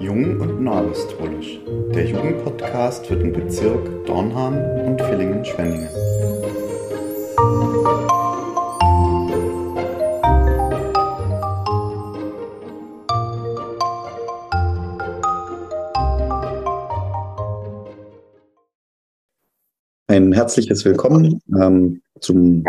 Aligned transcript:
Jung 0.00 0.40
und 0.40 0.62
Neuapostolisch, 0.62 1.58
der 1.94 2.06
Jugendpodcast 2.06 3.06
für 3.06 3.16
den 3.16 3.32
Bezirk 3.32 4.06
Dornhahn 4.06 4.54
und 4.86 5.00
Villingen-Schwenningen. 5.02 5.88
Ein 20.08 20.32
herzliches 20.32 20.84
Willkommen 20.84 21.42
ähm, 21.60 22.00
zum, 22.20 22.64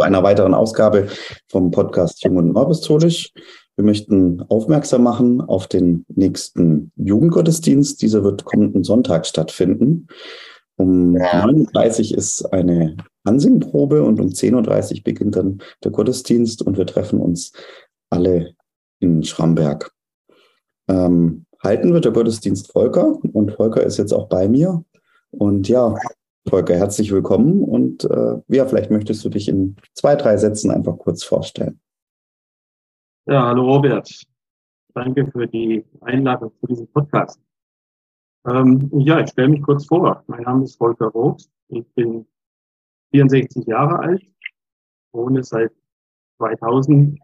zu 0.00 0.06
einer 0.06 0.22
weiteren 0.22 0.54
Ausgabe 0.54 1.08
vom 1.48 1.70
Podcast 1.70 2.24
Jung 2.24 2.38
und 2.38 2.54
Neuapostolisch. 2.54 3.34
Wir 3.76 3.84
möchten 3.84 4.40
aufmerksam 4.48 5.02
machen 5.02 5.42
auf 5.42 5.66
den 5.66 6.06
nächsten 6.08 6.90
Jugendgottesdienst. 6.96 8.00
Dieser 8.00 8.24
wird 8.24 8.46
kommenden 8.46 8.82
Sonntag 8.82 9.26
stattfinden. 9.26 10.06
Um 10.76 11.16
9.30 11.16 12.12
Uhr 12.12 12.18
ist 12.18 12.46
eine 12.46 12.96
Ansingprobe 13.24 14.02
und 14.02 14.20
um 14.20 14.28
10.30 14.28 14.96
Uhr 14.96 15.02
beginnt 15.04 15.36
dann 15.36 15.58
der 15.84 15.90
Gottesdienst 15.90 16.62
und 16.62 16.78
wir 16.78 16.86
treffen 16.86 17.20
uns 17.20 17.52
alle 18.08 18.54
in 19.00 19.22
Schramberg. 19.22 19.92
Ähm, 20.88 21.44
halten 21.62 21.92
wird 21.92 22.06
der 22.06 22.12
Gottesdienst 22.12 22.72
Volker 22.72 23.18
und 23.34 23.52
Volker 23.52 23.82
ist 23.82 23.98
jetzt 23.98 24.14
auch 24.14 24.30
bei 24.30 24.48
mir. 24.48 24.82
Und 25.30 25.68
ja, 25.68 25.94
Volker, 26.48 26.74
herzlich 26.74 27.12
willkommen 27.12 27.62
und 27.62 28.04
äh, 28.04 28.40
ja, 28.48 28.64
vielleicht 28.64 28.90
möchtest 28.90 29.22
du 29.24 29.28
dich 29.28 29.46
in 29.48 29.76
zwei, 29.92 30.16
drei 30.16 30.38
Sätzen 30.38 30.70
einfach 30.70 30.96
kurz 30.96 31.22
vorstellen. 31.22 31.80
Ja, 33.26 33.48
hallo 33.48 33.64
Robert. 33.64 34.10
Danke 34.94 35.30
für 35.30 35.46
die 35.46 35.84
Einladung 36.00 36.52
zu 36.58 36.66
diesem 36.66 36.88
Podcast. 36.88 37.38
Ähm, 38.46 38.90
ja, 38.94 39.20
ich 39.20 39.30
stelle 39.30 39.50
mich 39.50 39.62
kurz 39.62 39.84
vor. 39.84 40.24
Mein 40.28 40.42
Name 40.42 40.64
ist 40.64 40.76
Volker 40.76 41.08
Roth. 41.08 41.46
Ich 41.68 41.86
bin 41.94 42.26
64 43.12 43.66
Jahre 43.66 43.98
alt, 43.98 44.24
wohne 45.12 45.44
seit 45.44 45.72
2000 46.38 47.20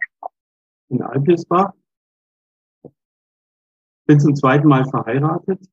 in 0.91 1.03
Alpilsbach. 1.03 1.73
Bin 4.07 4.21
zum 4.21 4.37
zweiten 4.37 4.69
Mal 4.69 4.85
verheiratet, 4.85 5.67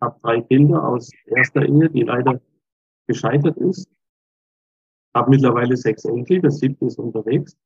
habe 0.00 0.18
drei 0.22 0.40
Kinder 0.42 0.86
aus 0.88 1.10
erster 1.26 1.66
Ehe, 1.68 1.90
die 1.90 2.02
leider 2.02 2.40
gescheitert 3.06 3.56
ist. 3.58 3.88
Habe 5.14 5.30
mittlerweile 5.30 5.76
sechs 5.76 6.04
Enkel, 6.04 6.40
das 6.40 6.58
siebte 6.58 6.86
ist 6.86 6.98
unterwegs. 6.98 7.56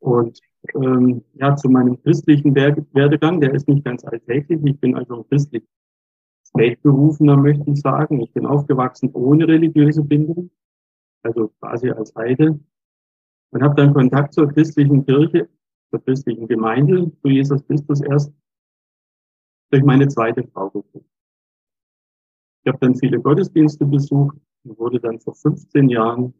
Und 0.00 0.38
ähm, 0.74 1.24
ja, 1.34 1.56
zu 1.56 1.68
meinem 1.68 2.00
christlichen 2.02 2.54
Werdegang, 2.54 3.40
der 3.40 3.54
ist 3.54 3.68
nicht 3.68 3.84
ganz 3.84 4.04
alltäglich. 4.04 4.60
Ich 4.64 4.80
bin 4.80 4.96
also 4.96 5.16
ein 5.16 5.28
christlich 5.28 5.64
Spätberufener, 6.48 7.36
möchte 7.36 7.70
ich 7.70 7.80
sagen. 7.80 8.20
Ich 8.20 8.32
bin 8.32 8.46
aufgewachsen 8.46 9.10
ohne 9.12 9.46
religiöse 9.46 10.02
Bindung, 10.02 10.50
also 11.22 11.48
quasi 11.60 11.90
als 11.90 12.14
Heide. 12.14 12.60
Und 13.50 13.62
habe 13.62 13.74
dann 13.76 13.94
Kontakt 13.94 14.34
zur 14.34 14.48
christlichen 14.48 15.06
Kirche, 15.06 15.48
zur 15.90 16.04
christlichen 16.04 16.48
Gemeinde, 16.48 17.12
zu 17.22 17.28
Jesus 17.28 17.64
Christus 17.66 18.00
erst 18.00 18.32
durch 19.70 19.84
meine 19.84 20.08
zweite 20.08 20.44
Frau 20.48 20.70
gekriegt. 20.70 21.13
Ich 22.64 22.72
habe 22.72 22.78
dann 22.80 22.94
viele 22.94 23.20
Gottesdienste 23.20 23.84
besucht 23.84 24.38
und 24.64 24.78
wurde 24.78 24.98
dann 24.98 25.20
vor 25.20 25.34
15 25.34 25.90
Jahren 25.90 26.32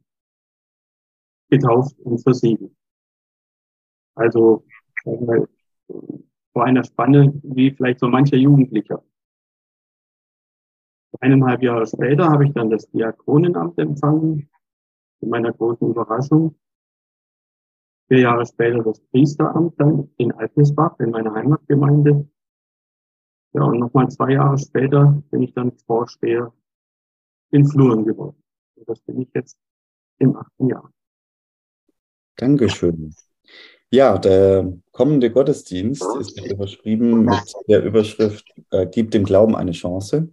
getauft 1.50 1.98
und 2.00 2.18
versiegelt. 2.22 2.74
Also 4.14 4.64
vor 6.52 6.64
einer 6.64 6.82
Spanne 6.82 7.38
wie 7.42 7.70
vielleicht 7.70 8.00
so 8.00 8.08
mancher 8.08 8.38
Jugendlicher. 8.38 9.04
Eineinhalb 11.20 11.62
Jahre 11.62 11.86
später 11.86 12.30
habe 12.30 12.46
ich 12.46 12.52
dann 12.54 12.70
das 12.70 12.90
Diakonenamt 12.90 13.78
empfangen, 13.78 14.48
zu 15.20 15.26
meiner 15.26 15.52
großen 15.52 15.90
Überraschung. 15.90 16.56
Vier 18.08 18.20
Jahre 18.20 18.46
später 18.46 18.82
das 18.82 19.00
Priesteramt 19.10 19.78
dann 19.78 20.10
in 20.16 20.32
Alpesbach, 20.32 20.98
in 21.00 21.10
meiner 21.10 21.34
Heimatgemeinde. 21.34 22.28
Ja, 23.54 23.62
und 23.62 23.78
nochmal 23.78 24.10
zwei 24.10 24.32
Jahre 24.32 24.58
später 24.58 25.22
bin 25.30 25.42
ich 25.42 25.54
dann 25.54 25.72
Vorsteher 25.86 26.52
in 27.52 27.64
Fluren 27.64 28.04
geworden. 28.04 28.42
Und 28.74 28.88
das 28.88 29.00
bin 29.00 29.20
ich 29.20 29.28
jetzt 29.32 29.56
im 30.18 30.36
achten 30.36 30.68
Jahr. 30.68 30.90
Dankeschön. 32.36 33.14
Ja, 33.90 34.18
der 34.18 34.76
kommende 34.90 35.30
Gottesdienst 35.30 36.04
ist 36.18 36.44
überschrieben 36.44 37.26
mit 37.26 37.54
der 37.68 37.84
Überschrift 37.84 38.44
äh, 38.70 38.88
Gib 38.90 39.12
dem 39.12 39.22
Glauben 39.22 39.54
eine 39.54 39.70
Chance. 39.70 40.30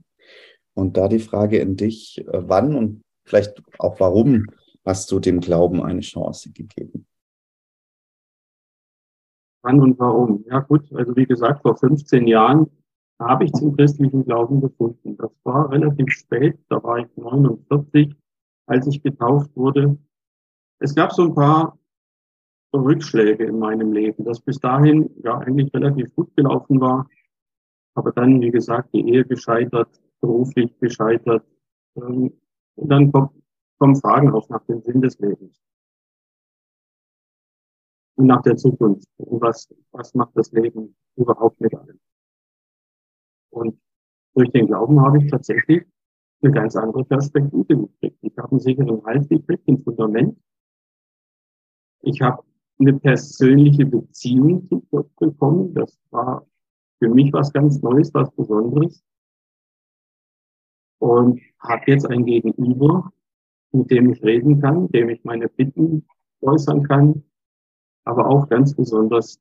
Und 0.74 0.98
da 0.98 1.08
die 1.08 1.20
Frage 1.20 1.62
an 1.62 1.76
dich, 1.76 2.26
äh, 2.28 2.50
wann 2.50 2.76
und 2.76 3.04
vielleicht 3.24 3.62
auch 3.78 4.00
warum 4.00 4.48
hast 4.84 5.12
du 5.12 5.20
dem 5.20 5.42
Glauben 5.42 5.84
eine 5.84 6.02
Chance 6.02 6.52
gegeben? 6.52 7.06
Wann 9.62 9.80
und 9.80 10.00
warum? 10.00 10.44
Ja 10.48 10.62
gut, 10.62 10.92
also 10.94 11.16
wie 11.16 11.28
gesagt, 11.28 11.62
vor 11.62 11.78
15 11.78 12.26
Jahren 12.26 12.66
habe 13.22 13.46
ich 13.46 13.54
zum 13.54 13.76
christlichen 13.76 14.26
Glauben 14.26 14.62
gefunden. 14.62 15.18
Das 15.18 15.32
war 15.44 15.70
relativ 15.70 16.12
spät, 16.12 16.60
da 16.70 16.84
war 16.84 17.00
ich 17.00 17.08
49, 17.16 18.16
als 18.68 18.88
ich 18.88 19.02
getauft 19.02 19.56
wurde. 19.56 19.98
Es 20.80 20.96
gab 20.96 21.12
so 21.12 21.24
ein 21.24 21.36
paar 21.36 21.78
Rückschläge 22.74 23.46
in 23.46 23.60
meinem 23.60 23.92
Leben, 23.92 24.24
das 24.24 24.40
bis 24.40 24.60
dahin 24.60 25.10
ja 25.24 25.38
eigentlich 25.38 25.74
relativ 25.74 26.14
gut 26.16 26.36
gelaufen 26.36 26.80
war. 26.80 27.10
Aber 27.94 28.12
dann, 28.12 28.40
wie 28.42 28.52
gesagt, 28.52 28.94
die 28.94 29.08
Ehe 29.08 29.26
gescheitert, 29.26 29.90
beruflich 30.22 30.78
gescheitert. 30.80 31.46
Ähm, 31.98 32.34
und 32.76 32.90
dann 32.90 33.12
kommen 33.12 33.96
Fragen 33.98 34.32
auf 34.32 34.48
nach 34.50 34.64
dem 34.66 34.82
Sinn 34.82 35.02
des 35.02 35.20
Lebens. 35.20 35.62
Und 38.16 38.28
nach 38.28 38.42
der 38.44 38.56
Zukunft. 38.56 39.08
Und 39.18 39.42
was, 39.42 39.68
was 39.92 40.14
macht 40.14 40.36
das 40.36 40.52
Leben 40.52 40.96
überhaupt 41.18 41.60
mit 41.60 41.76
einem? 41.76 42.00
Und 43.52 43.80
durch 44.34 44.50
den 44.52 44.68
Glauben 44.68 45.02
habe 45.02 45.20
ich 45.20 45.30
tatsächlich 45.30 45.84
eine 46.42 46.52
ganz 46.52 46.76
andere 46.76 47.06
Perspektive 47.06 47.88
gekriegt. 47.88 48.18
Ich 48.22 48.38
habe 48.38 48.52
einen 48.52 48.60
sicheren 48.60 49.04
Halt 49.06 49.30
gekriegt, 49.30 49.68
ein 49.68 49.78
Fundament. 49.80 50.38
Ich 52.02 52.22
habe 52.22 52.44
eine 52.80 52.94
persönliche 52.94 53.86
Beziehung 53.86 54.66
zu 54.68 54.82
Gott 54.90 55.16
bekommen. 55.18 55.74
Das 55.76 56.00
war 56.10 56.48
für 57.00 57.10
mich 57.10 57.32
was 57.34 57.54
ganz 57.54 57.82
Neues, 57.82 58.14
was 58.14 58.32
Besonderes. 58.36 59.04
Und 61.00 61.42
habe 61.60 61.84
jetzt 61.88 62.06
ein 62.08 62.26
Gegenüber, 62.26 63.12
mit 63.72 63.90
dem 63.92 64.12
ich 64.12 64.24
reden 64.24 64.62
kann, 64.62 64.88
dem 64.90 65.10
ich 65.10 65.24
meine 65.24 65.48
Bitten 65.48 66.08
äußern 66.42 66.84
kann, 66.84 67.24
aber 68.04 68.28
auch 68.28 68.50
ganz 68.50 68.76
besonders, 68.76 69.40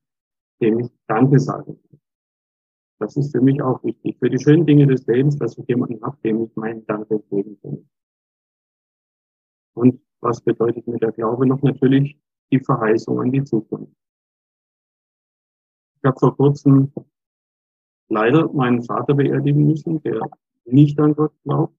dem 0.60 0.80
ich 0.80 0.90
Danke 1.06 1.38
sagen 1.38 1.78
kann. 1.80 1.89
Das 3.00 3.16
ist 3.16 3.32
für 3.32 3.40
mich 3.40 3.62
auch 3.62 3.82
wichtig. 3.82 4.18
Für 4.18 4.28
die 4.28 4.38
schönen 4.38 4.66
Dinge 4.66 4.86
des 4.86 5.06
Lebens, 5.06 5.38
dass 5.38 5.56
ich 5.56 5.66
jemanden 5.66 6.02
habe, 6.02 6.18
dem 6.22 6.44
ich 6.44 6.54
meinen 6.54 6.84
Dank 6.84 7.08
geben 7.08 7.58
kann. 7.62 7.88
Und 9.74 10.02
was 10.20 10.42
bedeutet 10.42 10.86
mir 10.86 10.98
der 10.98 11.12
Glaube 11.12 11.46
noch? 11.46 11.62
Natürlich 11.62 12.20
die 12.52 12.60
Verheißung 12.60 13.18
an 13.18 13.32
die 13.32 13.42
Zukunft. 13.42 13.94
Ich 15.96 16.04
habe 16.04 16.18
vor 16.18 16.36
kurzem 16.36 16.92
leider 18.08 18.52
meinen 18.52 18.82
Vater 18.82 19.14
beerdigen 19.14 19.66
müssen, 19.66 20.02
der 20.02 20.20
nicht 20.66 21.00
an 21.00 21.14
Gott 21.14 21.32
glaubt. 21.44 21.74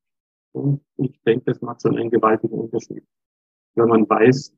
Und 0.54 0.84
ich 0.98 1.22
denke, 1.22 1.46
das 1.46 1.62
macht 1.62 1.84
schon 1.84 1.98
einen 1.98 2.10
gewaltigen 2.10 2.58
Unterschied, 2.58 3.06
wenn 3.76 3.90
man 3.90 4.10
weiß, 4.10 4.58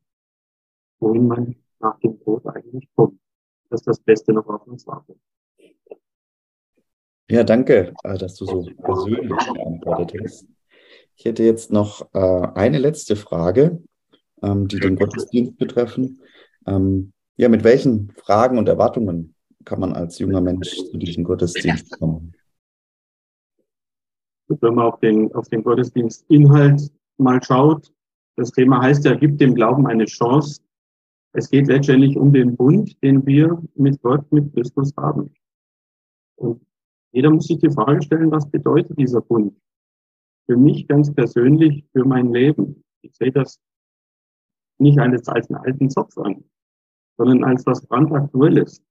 wohin 1.00 1.26
man 1.26 1.56
nach 1.78 1.98
dem 2.00 2.18
Tod 2.20 2.46
eigentlich 2.46 2.88
kommt. 2.94 3.20
Dass 3.68 3.82
das 3.82 4.00
Beste 4.00 4.32
noch 4.32 4.46
auf 4.46 4.66
uns 4.66 4.86
wartet. 4.86 5.18
Ja, 7.30 7.42
danke, 7.42 7.94
äh, 8.02 8.18
dass 8.18 8.34
du 8.36 8.44
so 8.44 8.68
persönlich 8.82 9.28
geantwortet 9.28 10.20
hast. 10.22 10.46
Ich 11.16 11.24
hätte 11.24 11.42
jetzt 11.44 11.72
noch 11.72 12.08
äh, 12.12 12.48
eine 12.54 12.78
letzte 12.78 13.16
Frage, 13.16 13.82
ähm, 14.42 14.68
die 14.68 14.78
den 14.78 14.96
Gottesdienst 14.96 15.56
betreffen. 15.56 16.20
Ähm, 16.66 17.12
ja, 17.36 17.48
mit 17.48 17.64
welchen 17.64 18.10
Fragen 18.12 18.58
und 18.58 18.68
Erwartungen 18.68 19.34
kann 19.64 19.80
man 19.80 19.92
als 19.92 20.18
junger 20.18 20.40
Mensch 20.40 20.76
zu 20.76 20.96
diesem 20.98 21.24
Gottesdienst 21.24 21.98
kommen? 21.98 22.34
Wenn 24.48 24.74
man 24.74 24.86
auf 24.86 25.00
den, 25.00 25.34
auf 25.34 25.48
den 25.48 25.64
Gottesdienstinhalt 25.64 26.92
mal 27.16 27.42
schaut, 27.42 27.90
das 28.36 28.50
Thema 28.50 28.82
heißt 28.82 29.04
ja, 29.04 29.14
gibt 29.14 29.40
dem 29.40 29.54
Glauben 29.54 29.86
eine 29.86 30.04
Chance. 30.04 30.60
Es 31.32 31.50
geht 31.50 31.68
letztendlich 31.68 32.16
um 32.16 32.32
den 32.32 32.56
Bund, 32.56 33.02
den 33.02 33.24
wir 33.26 33.62
mit 33.74 34.00
Gott, 34.02 34.30
mit 34.30 34.52
Christus 34.52 34.92
haben. 34.96 35.32
Und 36.36 36.60
jeder 37.14 37.30
muss 37.30 37.46
sich 37.46 37.58
die 37.58 37.70
Frage 37.70 38.02
stellen, 38.02 38.32
was 38.32 38.50
bedeutet 38.50 38.98
dieser 38.98 39.20
Bund? 39.20 39.56
Für 40.46 40.56
mich 40.56 40.88
ganz 40.88 41.14
persönlich, 41.14 41.86
für 41.92 42.04
mein 42.04 42.32
Leben. 42.32 42.84
Ich 43.02 43.14
sehe 43.14 43.30
das 43.30 43.60
nicht 44.78 44.98
als, 44.98 45.28
einen 45.28 45.60
alten 45.60 45.90
Zopf 45.90 46.18
an. 46.18 46.44
sondern 47.16 47.44
als 47.44 47.64
was 47.66 47.86
brandaktuelles. 47.86 48.82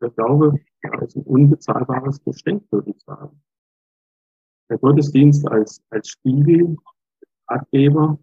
Der 0.00 0.10
Glaube 0.10 0.60
als 0.92 1.16
ein 1.16 1.22
unbezahlbares 1.24 2.22
Geschenk, 2.22 2.64
würde 2.70 2.92
ich 2.92 3.00
sagen. 3.02 3.42
Der 4.70 4.78
Gottesdienst 4.78 5.46
als, 5.48 5.82
als 5.90 6.08
Spiegel, 6.08 6.76
Ratgeber 7.48 8.16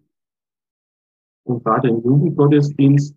und 1.44 1.62
gerade 1.64 1.88
im 1.88 2.02
Jugendgottesdienst. 2.02 3.14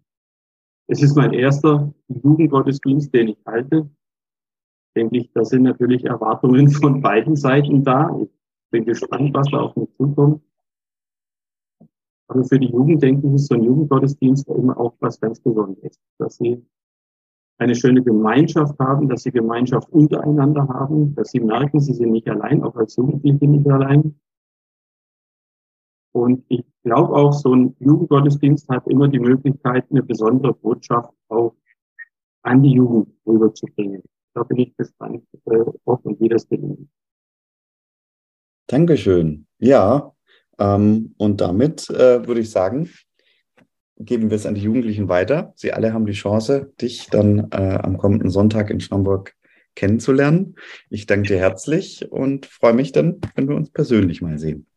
Es 0.88 1.02
ist 1.02 1.16
mein 1.16 1.32
erster 1.32 1.94
Jugendgottesdienst, 2.10 3.14
den 3.14 3.30
ich 3.30 3.46
halte. 3.46 3.90
Denke 4.96 5.18
ich, 5.18 5.32
da 5.34 5.44
sind 5.44 5.64
natürlich 5.64 6.06
Erwartungen 6.06 6.70
von 6.70 7.02
beiden 7.02 7.36
Seiten 7.36 7.84
da. 7.84 8.16
Ich 8.22 8.30
bin 8.72 8.86
gespannt, 8.86 9.34
was 9.34 9.48
da 9.50 9.60
auf 9.60 9.76
mich 9.76 9.90
zukommt. 9.98 10.44
Aber 12.28 12.44
für 12.44 12.60
die 12.60 12.70
Jugend, 12.70 13.02
denke 13.02 13.28
ich, 13.28 13.34
ist 13.34 13.48
so 13.48 13.56
ein 13.56 13.64
Jugendgottesdienst 13.64 14.48
immer 14.48 14.78
auch 14.78 14.96
was 15.00 15.20
ganz 15.20 15.40
Besonderes, 15.40 16.00
dass 16.18 16.38
sie 16.38 16.66
eine 17.58 17.76
schöne 17.76 18.04
Gemeinschaft 18.04 18.78
haben, 18.80 19.08
dass 19.10 19.24
sie 19.24 19.32
Gemeinschaft 19.32 19.90
untereinander 19.90 20.68
haben, 20.68 21.16
dass 21.16 21.32
sie 21.32 21.40
merken, 21.40 21.80
sie 21.80 21.94
sind 21.94 22.12
nicht 22.12 22.28
allein, 22.28 22.64
auch 22.64 22.76
als 22.76 22.96
Jugendliche 22.96 23.48
nicht 23.48 23.68
allein. 23.70 24.20
Und 26.14 26.46
ich 26.48 26.64
glaube 26.84 27.14
auch, 27.14 27.34
so 27.34 27.54
ein 27.54 27.76
Jugendgottesdienst 27.80 28.70
hat 28.70 28.88
immer 28.88 29.08
die 29.08 29.20
Möglichkeit, 29.20 29.86
eine 29.90 30.04
besondere 30.04 30.54
Botschaft 30.54 31.14
auch 31.30 31.56
an 32.44 32.62
die 32.62 32.74
Jugend 32.74 33.10
rüberzubringen. 33.26 34.04
Bin 34.34 34.60
ich 34.60 34.76
gespannt, 34.76 35.24
äh, 35.46 35.64
ob 35.86 36.06
und 36.06 36.20
wie 36.20 36.30
das 36.30 36.48
gelingt. 36.48 36.90
Dankeschön. 38.68 39.46
Ja, 39.60 40.14
ähm, 40.60 41.14
und 41.18 41.42
damit 41.42 41.90
äh, 41.90 42.26
würde 42.28 42.42
ich 42.42 42.50
sagen, 42.50 42.90
geben 44.00 44.30
wir 44.30 44.36
es 44.36 44.46
an 44.46 44.56
die 44.56 44.62
Jugendlichen 44.62 45.10
weiter. 45.10 45.54
Sie 45.56 45.72
alle 45.72 45.94
haben 45.94 46.06
die 46.06 46.14
Chance, 46.14 46.72
dich 46.82 47.08
dann 47.10 47.52
äh, 47.52 47.80
am 47.82 47.98
kommenden 47.98 48.30
Sonntag 48.30 48.70
in 48.70 48.80
Schnaumburg 48.80 49.34
kennenzulernen. 49.76 50.56
Ich 50.90 51.06
danke 51.06 51.30
dir 51.30 51.40
herzlich 51.40 52.12
und 52.12 52.46
freue 52.46 52.74
mich 52.74 52.92
dann, 52.92 53.20
wenn 53.36 53.48
wir 53.48 53.56
uns 53.56 53.72
persönlich 53.72 54.22
mal 54.22 54.38
sehen. 54.38 54.68